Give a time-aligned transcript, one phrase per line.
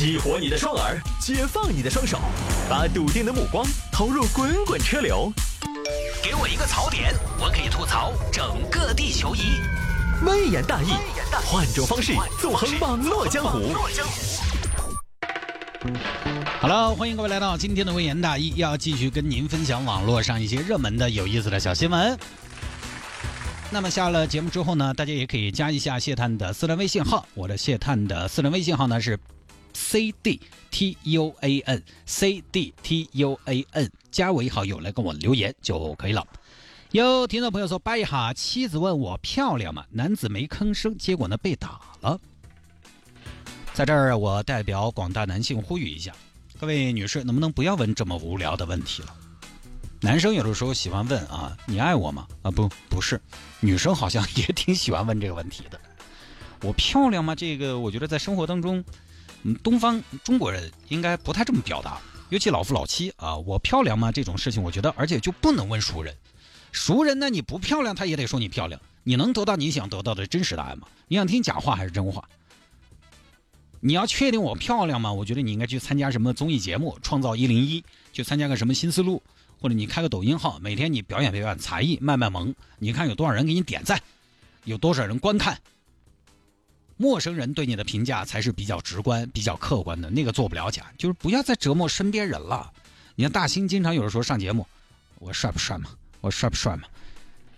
[0.00, 2.18] 激活你的双耳，解放你的双手，
[2.70, 5.30] 把笃定的目光投入滚滚车流。
[6.22, 9.60] 给我一个槽点，我可以吐槽整个地球仪。
[10.24, 10.94] 微言大义，
[11.44, 13.74] 换种方式纵横网络江湖。
[16.58, 22.18] 好了，欢迎各位来到今天的微言大义，要继续跟您分享网络上一些热门的、有意思的小新闻。
[23.70, 29.18] 那么下了节目之后呢，大家也可以加一下谢探的私人微信号，我的谢探的私人微信号呢是
[29.72, 30.40] c d
[30.70, 36.26] t u a n c d t u a n，加为好友来跟我留言就可以了。
[36.92, 39.84] 有听众朋友说，掰一下，妻子问我漂亮吗？
[39.90, 42.18] 男子没吭声，结果呢被打了。
[43.72, 46.12] 在这儿，我代表广大男性呼吁一下，
[46.58, 49.14] 各位女士，能不能不要问这么无聊的问题了？
[50.00, 52.26] 男生有的时候喜欢问啊，你爱我吗？
[52.42, 53.20] 啊，不，不是。
[53.60, 55.80] 女生好像 也挺喜欢问这个问题的。
[56.62, 57.34] 我漂亮吗？
[57.34, 58.84] 这个我觉得在生活当中，
[59.42, 64.12] 嗯，东方中国人应该不太这么表达，尤其老夫老妻啊，我漂亮吗？
[64.12, 66.14] 这种事情，我觉得，而且就不能问熟人。
[66.72, 68.80] 熟人呢，你不漂亮，他也得说你漂亮。
[69.02, 70.86] 你能得到你想得到的真实答案吗？
[71.08, 72.22] 你想听假话还是真话？
[73.80, 75.10] 你要确定我漂亮吗？
[75.10, 77.80] 我觉得你应该去参加什么综艺节目，《创造一零一》，
[78.12, 79.22] 去参加个什么新思路，
[79.58, 83.98] 或者你开个抖音号，每天你表演表演才艺，卖卖萌，你看有多少人给你点赞，
[84.64, 85.58] 有多少人观看。
[87.00, 90.92] 陌生人对你的评价才是比较直观、比较客观的，那个做不了假。
[90.98, 92.70] 就是不要再折磨身边人了。
[93.14, 94.66] 你看大兴经常有的时候上节目，
[95.18, 95.88] 我帅不帅嘛？
[96.20, 96.82] 我帅不帅嘛？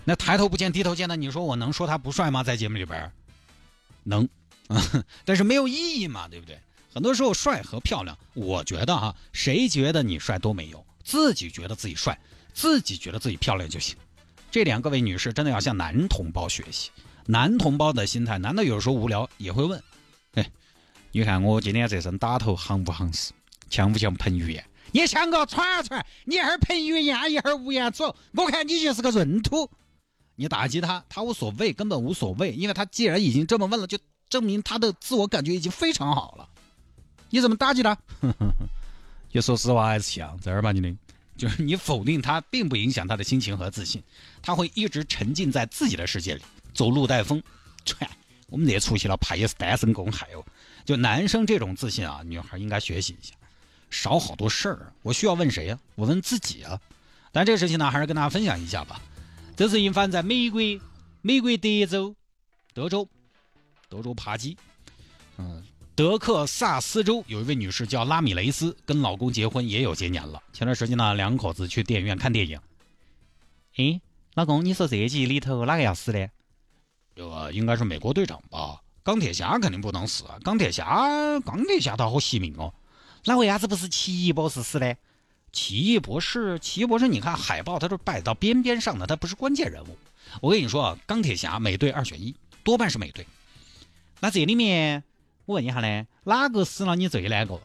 [0.04, 2.44] 那抬头不见低头见的，你说我能说他不帅吗？
[2.44, 3.10] 在节目里边，
[4.04, 4.28] 能。
[5.26, 6.56] 但是没有意义嘛，对不对？
[6.94, 12.16] 很多时候帅和漂亮，我觉得哈，谁觉得你帅都没有，自己觉得自己帅，
[12.54, 13.96] 自己觉得自己漂亮就行。
[14.52, 16.90] 这点各位女士真的要向男同胞学习。
[17.26, 19.82] 男同胞的心态，难道有时候无聊也会问？
[20.34, 20.50] 哎，
[21.10, 23.32] 你看我今天这身打头行不行实，
[23.70, 24.64] 像不像彭于晏？
[24.92, 29.70] 你像个串串，你一会儿彭于晏，一会儿吴彦祖，我看你就是个闰土。
[30.36, 33.98] 你打击他，他无所谓，根本无所谓，因为他既然已经这么问了，就。
[34.30, 36.48] 证明他的自我感觉已经非常好了，
[37.28, 37.94] 你怎么打击他？
[39.28, 40.90] 就说实话还是像正儿八经的，
[41.36, 44.02] 就是你否定他，并不影响他的心情和自信，
[44.40, 47.42] 他会一直沉浸在自己的世界里，走路带风。
[47.84, 47.96] 切，
[48.48, 50.44] 我们这出去了，怕也是单身公害哦。
[50.84, 53.34] 就男生这种自信啊，女孩应该学习一下，
[53.90, 54.92] 少好多事儿。
[55.02, 55.78] 我需要问谁呀？
[55.94, 56.80] 我问自己啊。
[57.32, 59.00] 但这个事情呢，还是跟大家分享一下吧。
[59.56, 60.60] 这是引发在美国，
[61.20, 62.14] 美国德州，
[62.74, 63.08] 德州。
[63.88, 64.56] 德州扒鸡，
[65.36, 65.62] 嗯，
[65.94, 70.42] 德克萨斯州有一位女士叫拉米雷斯，跟老公结婚也有些年了。
[70.50, 72.58] 前段时间呢，两口子去电影院看电影。
[73.76, 74.00] 哎，
[74.32, 76.30] 老公，你说这集里头哪个要死的？
[77.14, 78.80] 这个应该是美国队长吧？
[79.02, 80.38] 钢铁侠肯定不能死啊！
[80.44, 82.72] 钢铁侠，钢铁侠他好惜命哦。
[83.24, 84.96] 那为啥子不是奇异博士死的？
[85.50, 89.98] 奇异博士，奇异博士，你看海报，他都摆到边边上的，他不是关键人物。
[90.40, 93.26] 我跟你说啊，钢铁侠、美队二选一，多半是美队。
[94.20, 95.02] 那这里面，
[95.44, 97.60] 我问一下呢，哪个死了你最难过？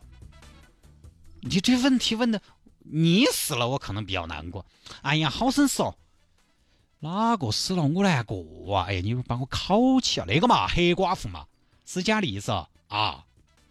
[1.41, 2.41] 你这问题问的，
[2.80, 4.66] 你死了我可能比较难过。
[5.03, 5.96] 哎呀，好生说，
[7.00, 8.85] 哪个死了我难过啊？
[8.90, 10.25] 哎，你把我烤起啊？
[10.28, 11.46] 那个嘛，黑寡妇嘛，
[11.85, 12.52] 斯嘉丽是
[12.88, 13.24] 啊？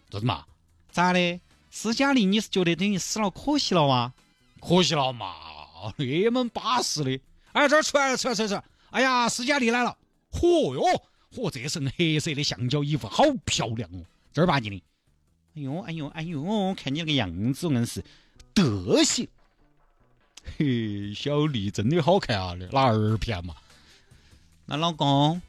[0.09, 0.44] 做什么？
[0.91, 1.41] 咋的？
[1.70, 4.12] 斯嘉丽你是觉得等于死了可惜了哇？
[4.60, 5.34] 可惜了嘛，
[5.98, 7.20] 那么巴适的。
[7.53, 8.65] 哎，这儿出来了，出来出来！
[8.91, 9.97] 哎呀，斯嘉丽来了，
[10.31, 10.82] 嚯哟！
[11.34, 14.82] 嚯，这身黑色的橡胶衣服好漂亮哦，正儿八经的。
[15.56, 18.04] 哎呦，哎呦，哎呦，看你那个样子，硬是
[18.54, 19.28] 德行。
[20.56, 23.54] 嘿，小丽真的好看啊，哪儿片嘛？
[24.64, 25.40] 那老公，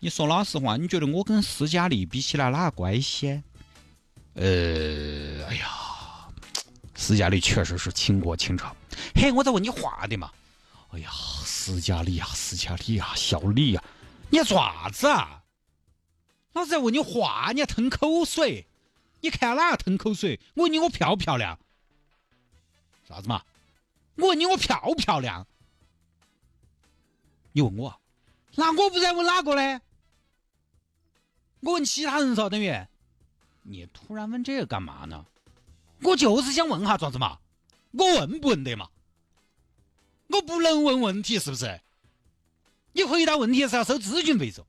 [0.00, 3.42] 你说老实话，你觉得我跟斯嘉丽比起来哪个乖些？
[4.34, 6.28] 呃，哎呀，
[6.94, 8.74] 斯嘉丽确实是倾国倾城。
[9.14, 10.30] 嘿，我在问你话的嘛。
[10.90, 11.10] 哎呀，
[11.44, 13.82] 斯嘉丽呀，斯嘉丽呀，小丽呀。
[14.30, 15.42] 你做啥子啊？
[16.52, 18.66] 老子在问你话，你还吞口水？
[19.20, 20.38] 你看哪个吞口水？
[20.54, 21.58] 我问你我漂不漂亮？
[23.08, 23.42] 啥子嘛？
[24.16, 25.46] 我问你我漂不漂亮？
[27.52, 28.00] 你问我？
[28.56, 29.80] 那我不在问哪个呢？
[31.60, 32.72] 我问其他人嗦，等于。
[33.62, 35.24] 你突然问这个干嘛呢？
[36.02, 37.38] 我就是想问下，咋子嘛？
[37.92, 38.88] 我问不问得嘛？
[40.28, 41.80] 我不能问问题，是不是？
[42.92, 44.64] 你回答问题是要收咨询费嗦，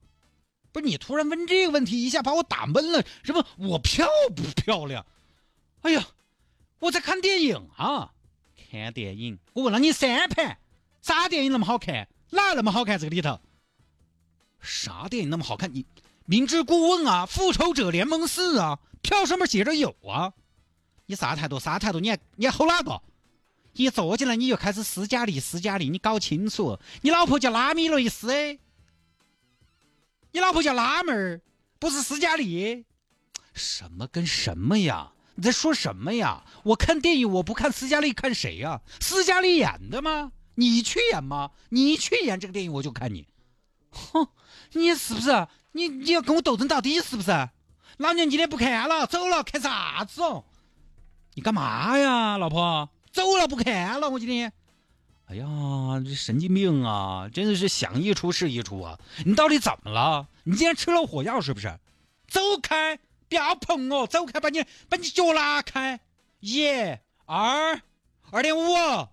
[0.71, 3.05] 不是你突然问这个问题，一下把我打懵了。
[3.23, 5.05] 什么我漂不漂亮？
[5.81, 6.07] 哎呀，
[6.79, 8.13] 我在看电影啊，
[8.55, 9.37] 看电影。
[9.53, 10.57] 我问了你三盘，
[11.01, 12.07] 啥电影那么好看？
[12.31, 12.97] 哪那么好看？
[12.97, 13.39] 这个里头，
[14.59, 15.73] 啥电影那么好看？
[15.73, 15.85] 你
[16.25, 20.33] 明知故问啊，复仇者联盟四啊，票上面写着有啊。
[21.05, 21.59] 你啥态度？
[21.59, 21.99] 啥态度？
[21.99, 23.01] 你还你还吼哪个？
[23.73, 28.57] 一坐进来你就开始斯嘉丽，斯嘉丽，你搞清楚，你老婆叫拉米雷斯，
[30.31, 31.41] 你老婆叫拉妹儿，
[31.77, 32.85] 不是斯嘉丽。
[33.53, 35.11] 什么跟什么呀？
[35.35, 36.43] 你在说什么呀？
[36.63, 38.81] 我看电影我不看斯嘉丽看谁呀？
[38.99, 40.31] 斯嘉丽演的吗？
[40.55, 41.51] 你去演吗？
[41.69, 43.27] 你去演这个电影我就看你。
[43.91, 44.27] 哼，
[44.71, 45.47] 你是不是？
[45.73, 47.49] 你你要跟我斗争到底是不是？
[47.97, 50.45] 老娘今天不看了，走了，看啥子哦？
[51.33, 52.89] 你干嘛呀，老婆？
[53.11, 54.51] 走了，不看了，我今天。
[55.27, 55.45] 哎呀，
[56.05, 57.27] 这神经病啊！
[57.33, 58.99] 真的是想一出是一出啊！
[59.25, 60.27] 你到底怎么了？
[60.43, 61.77] 你今天吃了火药是不是？
[62.27, 62.99] 走开！
[63.27, 64.07] 不要碰我！
[64.07, 64.39] 走开！
[64.39, 65.99] 把你把你脚拉开！
[66.39, 66.67] 一、
[67.25, 67.81] 二、
[68.31, 69.07] 二点五。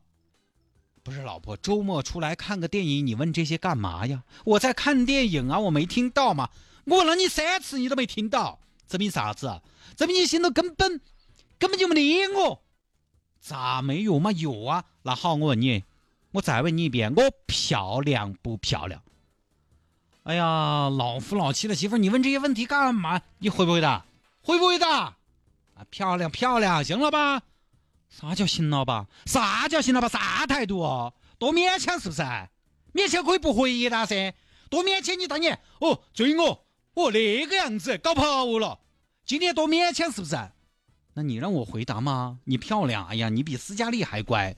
[1.03, 4.23] 不是老婆，周末出来看个电影，你问这些干嘛呀？
[4.45, 6.51] 我在看电影啊，我没听到吗？
[6.85, 9.61] 我问了你三次，你都没听到，证明啥子？
[9.97, 11.01] 证明你心头根本
[11.59, 12.63] 根本就没理我。
[13.41, 14.31] 咋没有嘛？
[14.31, 14.85] 有啊。
[15.03, 15.83] 那好，我问你，
[16.33, 19.03] 我再问你一遍，我漂亮不漂亮？
[20.25, 23.21] 哎呀，老夫老妻的媳妇，你问这些问题干嘛？
[23.39, 24.05] 你会不会答？
[24.41, 25.17] 会不会答？
[25.75, 27.43] 啊，漂亮漂亮，行了吧？
[28.09, 29.09] 啥叫行了吧？
[29.27, 30.09] 啥叫行了吧？
[30.09, 31.13] 啥态度啊？
[31.39, 32.23] 多勉强是不是？
[32.95, 34.33] 勉强可以不回答噻？
[34.71, 38.79] 多勉强你当年哦追我哦那个样子搞跑了，
[39.27, 40.37] 今天多勉强是不是？
[41.15, 42.39] 那你让我回答吗？
[42.45, 44.55] 你漂亮，哎呀，你比斯嘉丽还乖。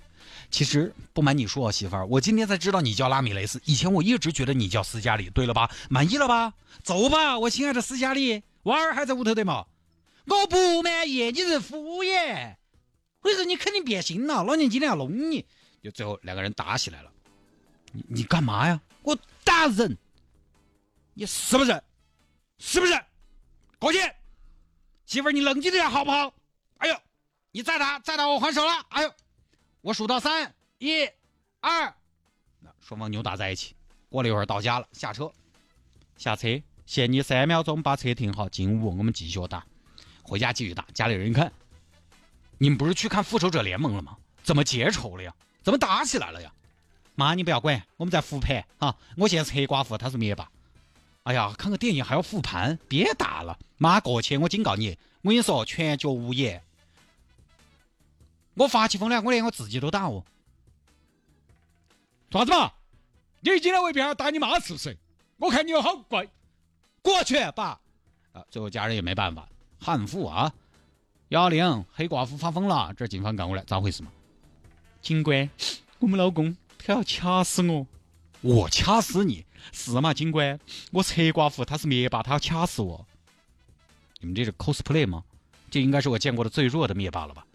[0.54, 5.28] 其实不瞒你说，媳妇儿，我今天才知道你叫拉米雷斯，以前我一直觉得你叫斯嘉丽。
[5.30, 5.68] 对了吧？
[5.90, 6.54] 满意了吧？
[6.84, 9.66] 走吧，我亲爱的斯嘉丽，娃儿还在屋头的嘛？
[10.26, 12.54] 我不满意，你是敷衍。
[13.22, 15.44] 我说你肯定变心了，老娘今天要弄你，
[15.82, 17.10] 就最后两个人打起来了。
[17.90, 18.80] 你你干嘛呀？
[19.02, 19.98] 我打人，
[21.14, 21.82] 你是不是？
[22.60, 22.92] 是不是？
[23.80, 23.98] 过去，
[25.04, 26.32] 媳妇儿你冷静点好不好？
[26.76, 26.96] 哎呦，
[27.50, 28.72] 你再打再打我还手了。
[28.90, 29.12] 哎呦，
[29.84, 31.04] 我数到三，一、
[31.60, 31.94] 二，
[32.80, 33.76] 双方扭打在一起。
[34.08, 35.30] 过了一会儿到家了，下车，
[36.16, 36.48] 下车，
[36.86, 39.62] 限你三秒钟把车停好，进屋我们继续打。
[40.22, 41.52] 回家继续打，家里人一看。
[42.56, 44.16] 你们不是去看《复仇者联盟》了吗？
[44.42, 45.34] 怎么结仇了呀？
[45.62, 46.50] 怎么打起来了呀？
[47.14, 48.96] 妈，你不要管，我们在复盘啊！
[49.18, 50.50] 我现在是黑寡妇，他是灭霸。
[51.24, 53.58] 哎呀，看个电影还要复盘，别打了！
[53.76, 56.64] 妈过去，我警告你，我跟你说，全脚无眼。
[58.54, 60.24] 我发起疯来，我连我自己都打哦。
[62.30, 62.72] 啥子嘛？
[63.40, 64.96] 你今天为别人打你妈是不是？
[65.36, 66.26] 我看你有好怪。
[67.02, 67.80] 过去，爸。
[68.32, 69.48] 啊，最后家人也没办法，
[69.78, 70.52] 汉服啊。
[71.28, 74.10] 幺零黑寡妇发疯了，这警方赶过来，咋回事嘛？
[75.02, 75.48] 警官，
[75.98, 77.86] 我们老公他要掐死我，
[78.40, 80.14] 我掐死你是嘛？
[80.14, 80.58] 警官，
[80.92, 83.06] 我是黑寡妇，他是灭霸，他要掐死我。
[84.20, 85.22] 你们这是 cosplay 吗？
[85.70, 87.46] 这应该是我见过的最弱的灭霸了吧？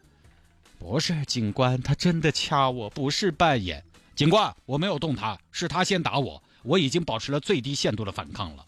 [0.80, 3.84] 不是，警官，他真的掐我，不是扮演。
[4.16, 8.66] 警官，我没有动他，是他先打我，我已经保持了最低限度的反抗了。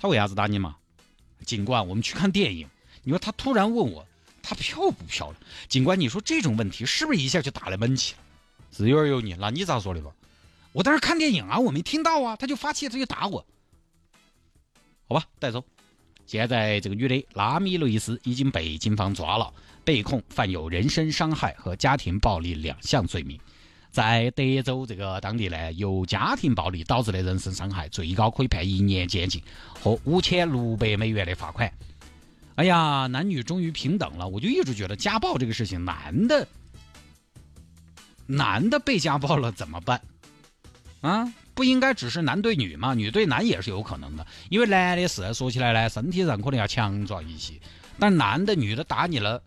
[0.00, 0.76] 他为啥子打你嘛？
[1.44, 2.68] 警官，我们去看电影。
[3.02, 4.06] 你说他突然问我，
[4.40, 5.36] 他漂不漂亮？
[5.68, 8.18] 警官，你说这种问题是不是一下就打来闷气了？
[8.70, 10.12] 自有儿有你，那你咋说的吧？
[10.72, 13.44] 我当时看电影啊，我没听到啊，他就发气，他就打我。
[15.08, 15.64] 好吧，带走。
[16.26, 19.52] 现在这个女的拉米雷斯已经被警方抓了，
[19.84, 23.38] 被控犯有人身伤害和家庭暴力两项罪名。
[23.90, 29.42] 在德州这个当地呢，由家庭暴力导致的人身伤害，最高可以判一年监禁
[29.80, 31.72] 和五千六百美元的罚款。
[32.56, 34.26] 哎呀，男女终于平等了！
[34.26, 36.46] 我就一直觉得家暴这个事情，男的，
[38.26, 40.00] 男的被家暴了怎么办？
[41.02, 42.94] 啊，不应该只是男对女嘛？
[42.94, 47.54] 女对男也是有可能的，因为男的是说起来呢，身体上可能要强壮一些，
[47.98, 49.42] 但男的、女的打你了，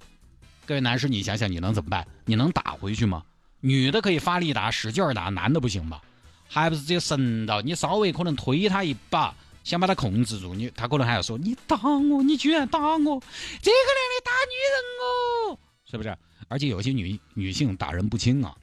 [0.66, 2.06] 各位男士，你想想你能怎么办？
[2.26, 3.24] 你能打回去吗？
[3.62, 6.02] 女的可以发力打、使劲打，男的不行吧？
[6.48, 9.34] 还不是直接神到你稍微可能推他一把。
[9.62, 13.22] 想把他控制住，你他可能还要说你打我，你居然打我，
[13.62, 16.18] 这个男的打女人哦，是不是？
[16.48, 18.56] 而且有些女女性打人不轻啊，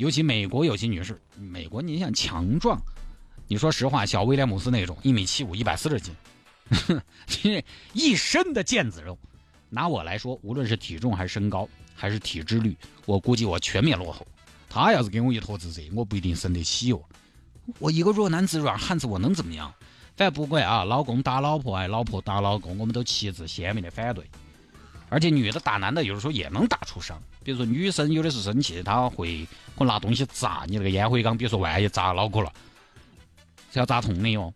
[0.00, 2.80] 尤其美国有些女士，美国你想强壮，
[3.46, 9.18] 你说实话，小威廉姆斯那种一米七五一百四十斤， 一身的腱子肉，
[9.68, 14.26] 拿我来说，无论是体重还是身高还是体脂率，我估计我全面落后。
[14.70, 17.02] 他要是给我一坨子这，我不一定生得起哦。
[17.78, 19.70] 我一个弱男子软汉子，我能怎么样？
[20.16, 24.24] 反正不管啊，老公打老婆，哎，老婆打老公，我们都旗帜鲜明的反对。
[25.10, 27.20] 而且女的打男的，有的时候也能打出伤。
[27.44, 32.52] 比如说女生有的是生气，她会会拿东西砸你那个烟灰缸，比如说万一砸脑壳了，
[33.72, 34.54] 是要砸痛的哟。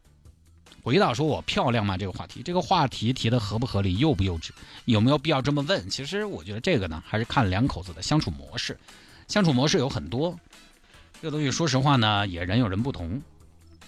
[0.82, 4.50] 回到说我漂亮吗这个话题，这个话题提的合不合理、幼不幼稚，
[4.84, 5.90] 有没有必要这么问？
[5.90, 8.78] 其实我觉得这个呢，还是看两口子的相处模式。
[9.26, 10.38] 相处模式有很多，
[11.22, 13.20] 这个东西说实话呢，也人有人不同，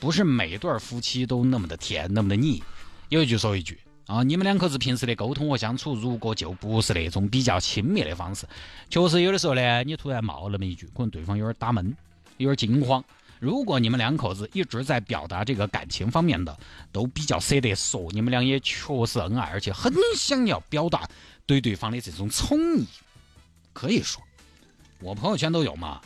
[0.01, 2.63] 不是每一对夫妻都那么的甜，那么的腻。
[3.11, 8.47] 有一句说一句啊，你们两口子平时的沟通和相处，如果就不是那种比较亲密的方式，
[8.89, 11.97] 确实有的时候呢，你突然冒那么一句，可能对方有点打闷，
[12.37, 13.05] 有点惊慌。
[13.41, 16.57] 如果你们两口子一直在表达这个感情方面的，
[16.93, 21.09] 都比较舍得说，你们俩也确实恩爱，而且很想要表达
[21.45, 22.87] 对对方的这种宠溺，
[23.73, 24.23] 可以说，
[25.01, 26.01] 我朋友圈都有嘛。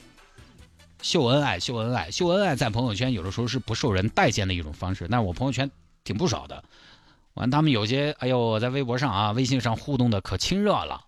[1.02, 5.07] 秀恩爱，秀恩爱，秀恩爱，在朋友圈有的时候是不受人待见的一种方式。
[5.11, 5.71] 但我朋友圈
[6.02, 6.64] 挺不少的，
[7.34, 11.06] 完他们有些，哎呦，在微博上啊、微信上互动的可亲热了，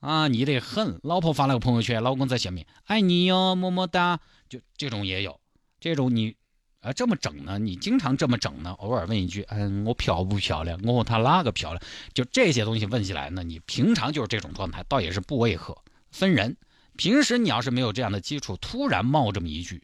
[0.00, 0.98] 啊，你得很。
[1.02, 4.20] 老婆发了个朋友圈，老公在下面，爱你哟，么么哒。
[4.48, 5.40] 就这种也有，
[5.80, 6.36] 这种你
[6.80, 7.58] 啊这么整呢？
[7.58, 8.72] 你经常这么整呢？
[8.72, 10.78] 偶尔问一句，嗯，我漂不漂亮？
[10.82, 11.82] 我和他哪个漂亮？
[12.12, 15.78] 就这些东西问起来呢，你平常就是这种状态，倒也是不违和。
[16.10, 16.56] 分人，
[16.96, 19.82] 平时你要是没有这样的基础，突然冒这么一句，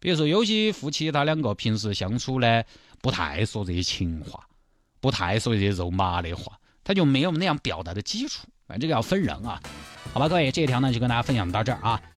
[0.00, 2.64] 比如说有些夫妻他两个平时相处呢，
[3.00, 4.48] 不太说这些情话，
[5.02, 8.46] 不太说这些肉麻的话，他就没有那样表达的基础。
[8.66, 9.60] 反正这个要分人啊。
[10.12, 12.00] 好吧，各位，这一条呢就跟大家分享到这儿啊。